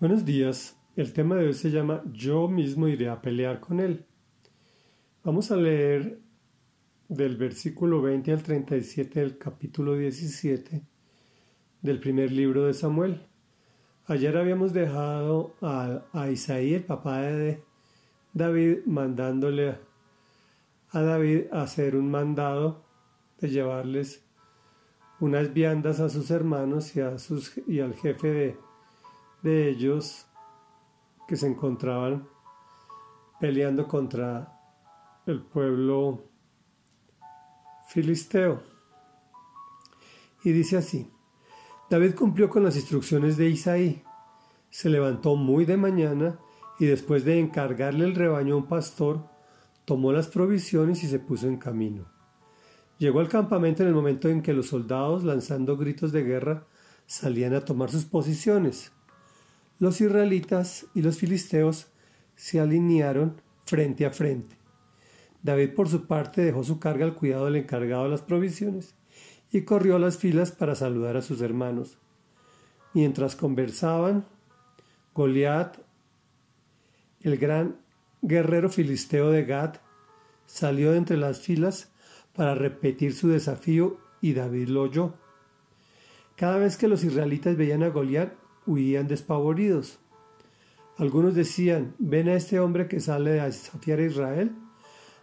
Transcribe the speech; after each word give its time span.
Buenos 0.00 0.24
días. 0.24 0.78
El 0.96 1.12
tema 1.12 1.36
de 1.36 1.48
hoy 1.48 1.52
se 1.52 1.70
llama 1.70 2.02
Yo 2.10 2.48
mismo 2.48 2.88
iré 2.88 3.10
a 3.10 3.20
pelear 3.20 3.60
con 3.60 3.80
él. 3.80 4.06
Vamos 5.22 5.50
a 5.50 5.56
leer 5.56 6.22
del 7.10 7.36
versículo 7.36 8.00
20 8.00 8.32
al 8.32 8.42
37 8.42 9.20
del 9.20 9.36
capítulo 9.36 9.94
17 9.94 10.82
del 11.82 12.00
primer 12.00 12.32
libro 12.32 12.64
de 12.64 12.72
Samuel. 12.72 13.26
Ayer 14.06 14.38
habíamos 14.38 14.72
dejado 14.72 15.54
a, 15.60 16.00
a 16.14 16.30
Isaí, 16.30 16.72
el 16.72 16.84
papá 16.84 17.20
de 17.20 17.62
David, 18.32 18.78
mandándole 18.86 19.76
a 20.92 21.00
David 21.02 21.42
a 21.52 21.60
hacer 21.60 21.94
un 21.94 22.10
mandado 22.10 22.86
de 23.38 23.50
llevarles 23.50 24.24
unas 25.20 25.52
viandas 25.52 26.00
a 26.00 26.08
sus 26.08 26.30
hermanos 26.30 26.96
y, 26.96 27.00
a 27.00 27.18
sus, 27.18 27.60
y 27.68 27.80
al 27.80 27.92
jefe 27.92 28.28
de, 28.28 28.69
de 29.42 29.68
ellos 29.68 30.26
que 31.26 31.36
se 31.36 31.46
encontraban 31.46 32.28
peleando 33.38 33.88
contra 33.88 34.60
el 35.26 35.42
pueblo 35.42 36.24
filisteo. 37.88 38.62
Y 40.44 40.52
dice 40.52 40.76
así, 40.76 41.10
David 41.88 42.14
cumplió 42.14 42.48
con 42.48 42.62
las 42.62 42.76
instrucciones 42.76 43.36
de 43.36 43.48
Isaí, 43.48 44.02
se 44.70 44.88
levantó 44.88 45.36
muy 45.36 45.64
de 45.64 45.76
mañana 45.76 46.38
y 46.78 46.86
después 46.86 47.24
de 47.24 47.38
encargarle 47.38 48.04
el 48.04 48.14
rebaño 48.14 48.54
a 48.54 48.58
un 48.58 48.66
pastor, 48.66 49.28
tomó 49.84 50.12
las 50.12 50.28
provisiones 50.28 51.02
y 51.02 51.08
se 51.08 51.18
puso 51.18 51.48
en 51.48 51.58
camino. 51.58 52.06
Llegó 52.98 53.20
al 53.20 53.28
campamento 53.28 53.82
en 53.82 53.88
el 53.88 53.94
momento 53.94 54.28
en 54.28 54.42
que 54.42 54.52
los 54.52 54.68
soldados, 54.68 55.24
lanzando 55.24 55.76
gritos 55.76 56.12
de 56.12 56.22
guerra, 56.22 56.66
salían 57.06 57.54
a 57.54 57.64
tomar 57.64 57.90
sus 57.90 58.04
posiciones. 58.04 58.92
Los 59.80 60.02
israelitas 60.02 60.86
y 60.94 61.00
los 61.00 61.16
filisteos 61.16 61.88
se 62.36 62.60
alinearon 62.60 63.40
frente 63.64 64.04
a 64.04 64.10
frente. 64.10 64.56
David 65.42 65.70
por 65.74 65.88
su 65.88 66.06
parte 66.06 66.42
dejó 66.42 66.62
su 66.62 66.78
carga 66.78 67.06
al 67.06 67.14
cuidado 67.14 67.46
del 67.46 67.56
encargado 67.56 68.04
de 68.04 68.10
las 68.10 68.20
provisiones 68.20 68.94
y 69.50 69.62
corrió 69.62 69.96
a 69.96 69.98
las 69.98 70.18
filas 70.18 70.52
para 70.52 70.74
saludar 70.74 71.16
a 71.16 71.22
sus 71.22 71.40
hermanos. 71.40 71.96
Mientras 72.92 73.36
conversaban, 73.36 74.26
Goliat, 75.14 75.78
el 77.22 77.38
gran 77.38 77.76
guerrero 78.20 78.68
filisteo 78.68 79.30
de 79.30 79.46
Gad, 79.46 79.76
salió 80.44 80.92
de 80.92 80.98
entre 80.98 81.16
las 81.16 81.40
filas 81.40 81.90
para 82.34 82.54
repetir 82.54 83.14
su 83.14 83.28
desafío 83.28 83.96
y 84.20 84.34
David 84.34 84.68
lo 84.68 84.82
oyó. 84.82 85.14
Cada 86.36 86.58
vez 86.58 86.76
que 86.76 86.86
los 86.86 87.02
israelitas 87.02 87.56
veían 87.56 87.82
a 87.82 87.88
Goliat, 87.88 88.34
huían 88.70 89.08
despavoridos. 89.08 89.98
Algunos 90.96 91.34
decían, 91.34 91.94
ven 91.98 92.28
a 92.28 92.34
este 92.34 92.60
hombre 92.60 92.86
que 92.86 93.00
sale 93.00 93.40
a 93.40 93.46
desafiar 93.46 93.98
a 93.98 94.06
Israel. 94.06 94.52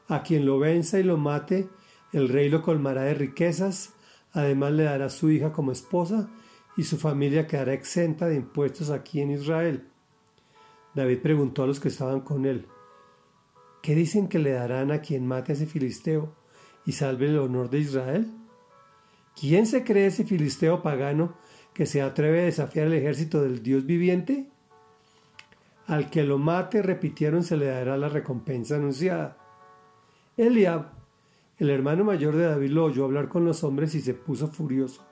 A 0.07 0.23
quien 0.23 0.45
lo 0.45 0.59
venza 0.59 0.99
y 0.99 1.03
lo 1.03 1.17
mate, 1.17 1.69
el 2.13 2.29
rey 2.29 2.49
lo 2.49 2.61
colmará 2.61 3.03
de 3.03 3.13
riquezas, 3.13 3.93
además 4.31 4.71
le 4.73 4.83
dará 4.83 5.09
su 5.09 5.29
hija 5.29 5.51
como 5.51 5.71
esposa 5.71 6.29
y 6.77 6.83
su 6.83 6.97
familia 6.97 7.47
quedará 7.47 7.73
exenta 7.73 8.27
de 8.27 8.35
impuestos 8.35 8.89
aquí 8.89 9.21
en 9.21 9.31
Israel. 9.31 9.87
David 10.93 11.19
preguntó 11.19 11.63
a 11.63 11.67
los 11.67 11.79
que 11.79 11.89
estaban 11.89 12.21
con 12.21 12.45
él, 12.45 12.65
¿qué 13.81 13.95
dicen 13.95 14.27
que 14.27 14.39
le 14.39 14.51
darán 14.51 14.91
a 14.91 15.01
quien 15.01 15.27
mate 15.27 15.51
a 15.51 15.55
ese 15.55 15.65
filisteo 15.65 16.35
y 16.85 16.93
salve 16.93 17.27
el 17.27 17.39
honor 17.39 17.69
de 17.69 17.79
Israel? 17.79 18.31
¿Quién 19.39 19.67
se 19.67 19.83
cree 19.83 20.07
ese 20.07 20.23
filisteo 20.23 20.81
pagano 20.81 21.35
que 21.77 21.85
se 21.85 22.01
atreve 22.01 22.41
a 22.41 22.45
desafiar 22.45 22.87
el 22.87 22.93
ejército 22.93 23.43
del 23.43 23.61
Dios 23.61 23.85
viviente? 23.85 24.49
Al 25.85 26.09
que 26.09 26.23
lo 26.23 26.39
mate, 26.39 26.81
repitieron, 26.81 27.43
se 27.43 27.55
le 27.55 27.67
dará 27.67 27.97
la 27.97 28.09
recompensa 28.09 28.77
anunciada. 28.77 29.37
Eliab, 30.37 30.87
el 31.59 31.69
hermano 31.69 32.03
mayor 32.03 32.35
de 32.35 32.45
David, 32.45 32.71
lo 32.71 32.85
oyó 32.85 33.05
hablar 33.05 33.29
con 33.29 33.45
los 33.45 33.63
hombres 33.63 33.93
y 33.93 34.01
se 34.01 34.15
puso 34.15 34.47
furioso. 34.47 35.05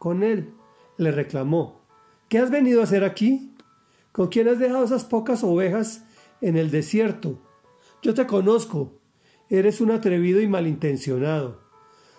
Con 0.00 0.24
él 0.24 0.52
le 0.96 1.12
reclamó, 1.12 1.80
¿qué 2.28 2.40
has 2.40 2.50
venido 2.50 2.80
a 2.80 2.84
hacer 2.84 3.04
aquí? 3.04 3.54
¿Con 4.10 4.26
quién 4.30 4.48
has 4.48 4.58
dejado 4.58 4.84
esas 4.84 5.04
pocas 5.04 5.44
ovejas 5.44 6.04
en 6.40 6.56
el 6.56 6.72
desierto? 6.72 7.38
Yo 8.02 8.14
te 8.14 8.26
conozco, 8.26 8.98
eres 9.48 9.80
un 9.80 9.92
atrevido 9.92 10.40
y 10.40 10.48
malintencionado. 10.48 11.60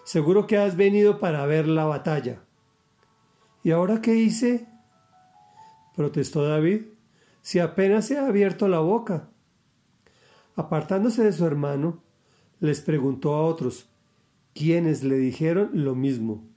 Seguro 0.06 0.48
que 0.48 0.58
has 0.58 0.78
venido 0.78 1.20
para 1.20 1.46
ver 1.46 1.68
la 1.68 1.84
batalla. 1.84 2.46
¿Y 3.64 3.72
ahora 3.72 4.02
qué 4.02 4.16
hice? 4.16 4.68
protestó 5.96 6.44
David, 6.44 6.84
si 7.42 7.60
apenas 7.60 8.06
se 8.06 8.18
ha 8.18 8.28
abierto 8.28 8.68
la 8.68 8.80
boca. 8.80 9.30
Apartándose 10.56 11.24
de 11.24 11.34
su 11.34 11.46
hermano, 11.46 12.04
les 12.60 12.82
preguntó 12.82 13.34
a 13.34 13.44
otros, 13.44 13.90
quienes 14.54 15.04
le 15.04 15.18
dijeron 15.18 15.72
lo 15.74 15.96
mismo. 15.96 16.48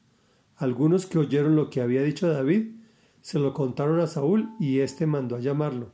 Algunos 0.57 1.07
que 1.07 1.19
oyeron 1.19 1.57
lo 1.57 1.71
que 1.71 1.81
había 1.81 2.03
dicho 2.03 2.29
David, 2.29 2.75
se 3.21 3.39
lo 3.39 3.55
contaron 3.55 4.01
a 4.01 4.07
Saúl 4.07 4.51
y 4.61 4.81
éste 4.81 5.07
mandó 5.07 5.37
a 5.37 5.41
llamarlo. 5.41 5.93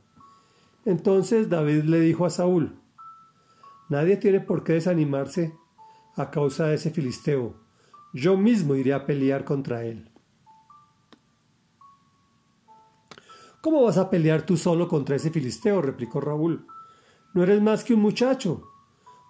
Entonces 0.85 1.49
David 1.49 1.83
le 1.83 1.99
dijo 1.99 2.25
a 2.25 2.29
Saúl, 2.29 2.75
Nadie 3.89 4.17
tiene 4.17 4.39
por 4.39 4.63
qué 4.63 4.73
desanimarse 4.73 5.53
a 6.15 6.31
causa 6.31 6.67
de 6.67 6.75
ese 6.75 6.91
filisteo. 6.91 7.55
Yo 8.13 8.37
mismo 8.37 8.75
iré 8.75 8.93
a 8.93 9.05
pelear 9.05 9.43
contra 9.43 9.83
él. 9.85 10.10
¿Cómo 13.61 13.83
vas 13.83 13.99
a 13.99 14.09
pelear 14.09 14.41
tú 14.41 14.57
solo 14.57 14.87
contra 14.87 15.15
ese 15.15 15.29
filisteo? 15.29 15.83
replicó 15.83 16.19
Raúl. 16.19 16.65
No 17.35 17.43
eres 17.43 17.61
más 17.61 17.83
que 17.83 17.93
un 17.93 18.01
muchacho, 18.01 18.63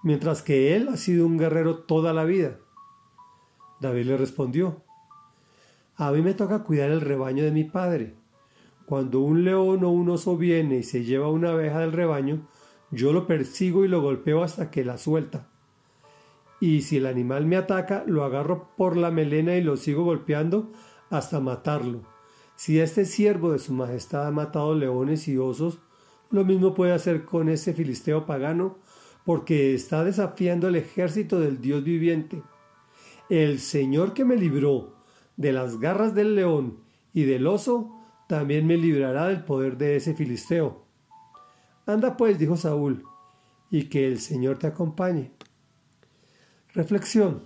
mientras 0.04 0.42
que 0.42 0.74
él 0.74 0.88
ha 0.88 0.96
sido 0.96 1.26
un 1.26 1.38
guerrero 1.38 1.80
toda 1.80 2.14
la 2.14 2.24
vida. 2.24 2.58
David 3.82 4.06
le 4.06 4.16
respondió, 4.18 4.84
A 5.98 6.12
mí 6.12 6.22
me 6.22 6.34
toca 6.34 6.64
cuidar 6.64 6.92
el 6.92 7.02
rebaño 7.02 7.44
de 7.44 7.52
mi 7.52 7.66
padre. 7.66 8.16
Cuando 8.86 9.20
un 9.20 9.44
león 9.44 9.84
o 9.84 9.90
un 9.90 10.10
oso 10.10 10.38
viene 10.38 10.78
y 10.78 10.84
se 10.84 11.04
lleva 11.04 11.30
una 11.30 11.52
abeja 11.52 11.80
del 11.80 11.92
rebaño, 11.92 12.48
yo 12.90 13.12
lo 13.12 13.28
persigo 13.28 13.84
y 13.84 13.90
lo 13.90 14.02
golpeo 14.02 14.44
hasta 14.44 14.72
que 14.72 14.86
la 14.86 14.98
suelta. 14.98 15.50
Y 16.62 16.84
si 16.84 16.98
el 16.98 17.06
animal 17.06 17.46
me 17.46 17.58
ataca, 17.58 18.06
lo 18.08 18.24
agarro 18.24 18.70
por 18.78 18.96
la 18.96 19.12
melena 19.12 19.56
y 19.56 19.62
lo 19.62 19.76
sigo 19.76 20.06
golpeando 20.06 20.72
hasta 21.10 21.42
matarlo. 21.42 22.21
Si 22.62 22.80
este 22.80 23.06
siervo 23.06 23.54
de 23.54 23.58
su 23.58 23.74
majestad 23.74 24.28
ha 24.28 24.32
matado 24.32 24.76
leones 24.76 25.28
y 25.28 25.36
osos, 25.36 25.80
lo 26.30 26.46
mismo 26.46 26.76
puede 26.76 26.92
hacer 26.92 27.26
con 27.26 27.50
ese 27.50 27.74
filisteo 27.74 28.28
pagano, 28.28 28.78
porque 29.26 29.74
está 29.74 30.04
desafiando 30.04 30.68
el 30.68 30.76
ejército 30.76 31.40
del 31.40 31.60
Dios 31.60 31.84
viviente. 31.84 32.44
El 33.30 33.58
Señor 33.58 34.14
que 34.14 34.26
me 34.26 34.36
libró 34.36 34.94
de 35.38 35.54
las 35.54 35.80
garras 35.80 36.14
del 36.14 36.36
león 36.36 36.78
y 37.16 37.24
del 37.24 37.48
oso, 37.48 38.00
también 38.28 38.68
me 38.68 38.78
librará 38.78 39.30
del 39.30 39.44
poder 39.44 39.76
de 39.80 39.96
ese 39.96 40.14
filisteo. 40.14 40.86
Anda 41.88 42.16
pues, 42.16 42.38
dijo 42.38 42.58
Saúl, 42.58 43.04
y 43.72 43.86
que 43.86 44.06
el 44.06 44.20
Señor 44.20 44.60
te 44.60 44.68
acompañe. 44.68 45.32
Reflexión. 46.76 47.42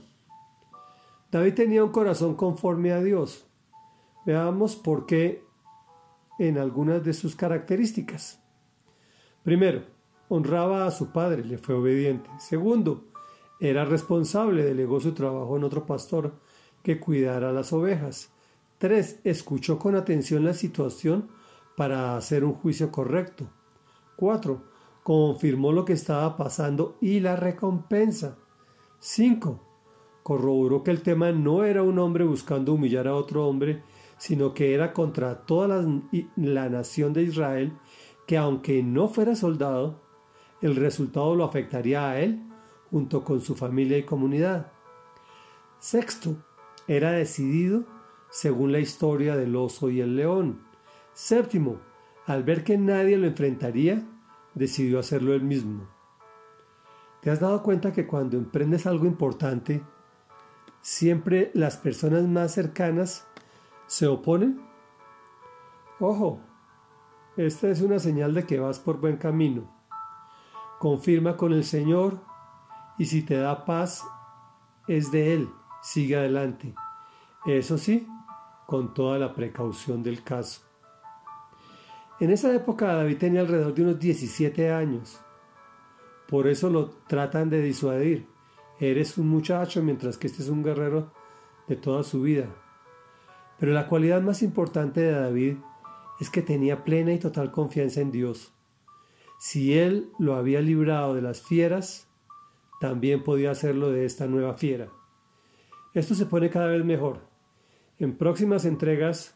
David 1.31 1.53
tenía 1.53 1.85
un 1.85 1.93
corazón 1.93 2.35
conforme 2.35 2.91
a 2.91 3.01
Dios. 3.01 3.45
Veamos 4.25 4.75
por 4.75 5.05
qué 5.05 5.43
en 6.39 6.57
algunas 6.57 7.03
de 7.03 7.13
sus 7.13 7.35
características. 7.35 8.41
Primero, 9.43 9.83
honraba 10.29 10.85
a 10.85 10.91
su 10.91 11.11
padre, 11.11 11.45
le 11.45 11.57
fue 11.57 11.75
obediente. 11.75 12.29
Segundo, 12.39 13.05
era 13.59 13.85
responsable, 13.85 14.63
delegó 14.63 14.99
su 14.99 15.13
trabajo 15.13 15.55
en 15.55 15.63
otro 15.63 15.85
pastor 15.85 16.33
que 16.83 16.99
cuidara 16.99 17.51
las 17.51 17.71
ovejas. 17.71 18.31
Tres, 18.77 19.19
escuchó 19.23 19.79
con 19.79 19.95
atención 19.95 20.43
la 20.43 20.53
situación 20.53 21.29
para 21.77 22.17
hacer 22.17 22.43
un 22.43 22.53
juicio 22.53 22.91
correcto. 22.91 23.47
Cuatro, 24.15 24.63
confirmó 25.03 25.71
lo 25.71 25.85
que 25.85 25.93
estaba 25.93 26.35
pasando 26.35 26.97
y 26.99 27.19
la 27.19 27.35
recompensa. 27.35 28.37
Cinco, 28.99 29.61
corroboró 30.23 30.83
que 30.83 30.91
el 30.91 31.03
tema 31.03 31.31
no 31.31 31.63
era 31.63 31.83
un 31.83 31.99
hombre 31.99 32.23
buscando 32.23 32.73
humillar 32.73 33.07
a 33.07 33.15
otro 33.15 33.47
hombre, 33.47 33.83
sino 34.17 34.53
que 34.53 34.73
era 34.73 34.93
contra 34.93 35.45
toda 35.45 35.83
la, 36.35 36.69
nación 36.69 37.13
de 37.13 37.23
Israel, 37.23 37.73
que 38.25 38.37
aunque 38.37 38.81
no 38.83 39.07
fuera 39.07 39.35
soldado, 39.35 40.01
el 40.61 40.75
resultado 40.75 41.35
lo 41.35 41.43
afectaría 41.43 42.09
a 42.09 42.19
él 42.19 42.41
junto 42.89 43.23
con 43.23 43.41
su 43.41 43.55
familia 43.55 43.97
y 43.97 44.03
comunidad. 44.03 44.71
Sexto, 45.79 46.37
era 46.87 47.11
decidido 47.11 47.83
según 48.29 48.71
la 48.71 48.79
historia 48.79 49.35
del 49.35 49.55
oso 49.55 49.89
y 49.89 50.01
el 50.01 50.15
león. 50.15 50.61
Séptimo, 51.13 51.79
al 52.25 52.43
ver 52.43 52.63
que 52.63 52.77
nadie 52.77 53.17
lo 53.17 53.27
enfrentaría, 53.27 54.07
decidió 54.53 54.99
hacerlo 54.99 55.33
él 55.33 55.43
mismo. 55.43 55.87
¿Te 57.21 57.31
has 57.31 57.39
dado 57.39 57.63
cuenta 57.63 57.91
que 57.91 58.05
cuando 58.05 58.37
emprendes 58.37 58.85
algo 58.85 59.05
importante, 59.05 59.81
siempre 60.81 61.49
las 61.53 61.77
personas 61.77 62.23
más 62.23 62.53
cercanas 62.53 63.27
se 63.87 64.07
oponen? 64.07 64.61
Ojo, 65.99 66.39
esta 67.37 67.69
es 67.69 67.81
una 67.81 67.99
señal 67.99 68.33
de 68.33 68.45
que 68.45 68.59
vas 68.59 68.79
por 68.79 68.99
buen 68.99 69.17
camino. 69.17 69.69
Confirma 70.79 71.37
con 71.37 71.53
el 71.53 71.63
Señor 71.63 72.19
y 72.97 73.05
si 73.05 73.21
te 73.21 73.37
da 73.37 73.65
paz, 73.65 74.05
es 74.87 75.11
de 75.11 75.33
Él. 75.33 75.49
Sigue 75.81 76.15
adelante. 76.15 76.73
Eso 77.45 77.77
sí, 77.77 78.07
con 78.65 78.93
toda 78.93 79.17
la 79.19 79.33
precaución 79.33 80.01
del 80.01 80.23
caso. 80.23 80.61
En 82.19 82.31
esa 82.31 82.53
época 82.53 82.93
David 82.93 83.17
tenía 83.17 83.41
alrededor 83.41 83.73
de 83.73 83.81
unos 83.83 83.99
17 83.99 84.71
años. 84.71 85.19
Por 86.27 86.47
eso 86.47 86.69
lo 86.69 86.89
tratan 87.07 87.49
de 87.49 87.61
disuadir. 87.61 88.27
Eres 88.79 89.17
un 89.17 89.27
muchacho 89.27 89.83
mientras 89.83 90.17
que 90.17 90.27
este 90.27 90.41
es 90.41 90.49
un 90.49 90.63
guerrero 90.63 91.11
de 91.67 91.75
toda 91.75 92.03
su 92.03 92.21
vida. 92.21 92.47
Pero 93.59 93.73
la 93.73 93.87
cualidad 93.87 94.21
más 94.21 94.41
importante 94.41 95.01
de 95.01 95.11
David 95.11 95.57
es 96.19 96.29
que 96.29 96.41
tenía 96.41 96.83
plena 96.83 97.13
y 97.13 97.19
total 97.19 97.51
confianza 97.51 98.01
en 98.01 98.11
Dios. 98.11 98.53
Si 99.39 99.77
él 99.77 100.09
lo 100.17 100.35
había 100.35 100.61
librado 100.61 101.13
de 101.13 101.21
las 101.21 101.41
fieras, 101.41 102.07
también 102.79 103.23
podía 103.23 103.51
hacerlo 103.51 103.91
de 103.91 104.05
esta 104.05 104.27
nueva 104.27 104.53
fiera. 104.55 104.89
Esto 105.93 106.15
se 106.15 106.25
pone 106.25 106.49
cada 106.49 106.67
vez 106.67 106.83
mejor. 106.83 107.21
En 107.99 108.17
próximas 108.17 108.65
entregas 108.65 109.35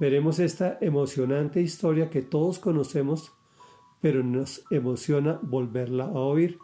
veremos 0.00 0.38
esta 0.38 0.78
emocionante 0.80 1.60
historia 1.60 2.10
que 2.10 2.22
todos 2.22 2.58
conocemos, 2.58 3.32
pero 4.00 4.24
nos 4.24 4.64
emociona 4.70 5.38
volverla 5.42 6.04
a 6.04 6.12
oír. 6.12 6.58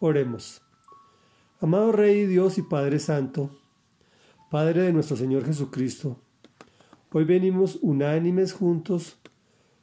Oremos. 0.00 0.62
Amado 1.60 1.92
Rey 1.92 2.26
Dios 2.26 2.58
y 2.58 2.62
Padre 2.62 2.98
Santo, 2.98 3.50
Padre 4.54 4.82
de 4.82 4.92
nuestro 4.92 5.16
Señor 5.16 5.44
Jesucristo, 5.44 6.16
hoy 7.10 7.24
venimos 7.24 7.76
unánimes 7.82 8.52
juntos 8.52 9.18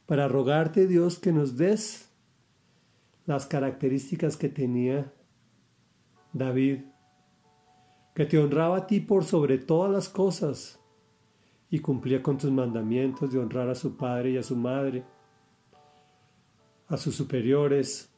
para 0.05 0.29
rogarte, 0.29 0.87
Dios, 0.87 1.19
que 1.19 1.33
nos 1.33 1.57
des 1.57 2.09
las 3.25 3.45
características 3.45 4.37
que 4.37 4.47
tenía 4.47 5.13
David, 6.31 6.83
que 8.15 8.25
te 8.25 8.39
honraba 8.39 8.77
a 8.77 8.87
ti 8.87 9.01
por 9.01 9.25
sobre 9.25 9.57
todas 9.57 9.91
las 9.91 10.07
cosas 10.07 10.79
y 11.69 11.79
cumplía 11.79 12.23
con 12.23 12.37
tus 12.37 12.49
mandamientos 12.49 13.29
de 13.29 13.39
honrar 13.39 13.67
a 13.67 13.75
su 13.75 13.97
padre 13.97 14.31
y 14.31 14.37
a 14.37 14.43
su 14.43 14.55
madre, 14.55 15.03
a 16.87 16.95
sus 16.95 17.13
superiores, 17.13 18.09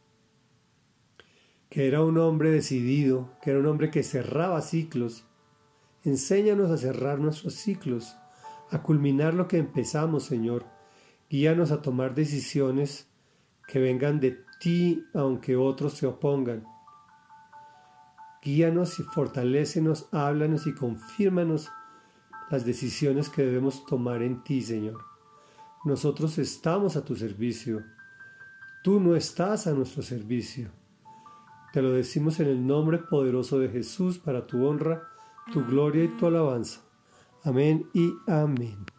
que 1.68 1.88
era 1.88 2.04
un 2.04 2.20
hombre 2.20 2.52
decidido, 2.52 3.32
que 3.42 3.50
era 3.50 3.60
un 3.60 3.66
hombre 3.66 3.90
que 3.90 4.04
cerraba 4.04 4.62
ciclos. 4.62 5.26
Enséñanos 6.04 6.70
a 6.70 6.78
cerrar 6.78 7.20
nuestros 7.20 7.54
ciclos, 7.54 8.18
a 8.70 8.82
culminar 8.82 9.34
lo 9.34 9.48
que 9.48 9.58
empezamos, 9.58 10.24
Señor. 10.24 10.66
Guíanos 11.30 11.72
a 11.72 11.82
tomar 11.82 12.14
decisiones 12.14 13.08
que 13.68 13.80
vengan 13.80 14.20
de 14.20 14.44
ti 14.60 15.06
aunque 15.14 15.56
otros 15.56 15.94
se 15.94 16.06
opongan. 16.06 16.66
Guíanos 18.42 19.00
y 19.00 19.04
fortalécenos, 19.04 20.10
háblanos 20.12 20.68
y 20.68 20.74
confírmanos 20.74 21.72
las 22.52 22.66
decisiones 22.66 23.30
que 23.30 23.46
debemos 23.46 23.86
tomar 23.86 24.22
en 24.22 24.44
ti, 24.44 24.62
Señor. 24.62 25.00
Nosotros 25.86 26.38
estamos 26.38 26.98
a 26.98 27.06
tu 27.06 27.16
servicio. 27.16 27.84
Tú 28.84 29.00
no 29.00 29.16
estás 29.16 29.68
a 29.68 29.72
nuestro 29.72 30.04
servicio. 30.04 30.70
Te 31.72 31.82
lo 31.82 31.92
decimos 31.92 32.42
en 32.42 32.48
el 32.48 32.68
nombre 32.68 32.98
poderoso 32.98 33.58
de 33.60 33.70
Jesús 33.70 34.20
para 34.20 34.46
tu 34.46 34.66
honra, 34.66 35.13
tu 35.52 35.64
gloria 35.66 36.06
y 36.06 36.08
tu 36.08 36.28
alabanza. 36.28 36.82
Amén 37.44 37.90
y 37.94 38.14
amén. 38.28 38.93